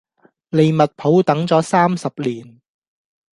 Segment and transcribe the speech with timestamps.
[0.49, 2.59] 利物浦等咗三十年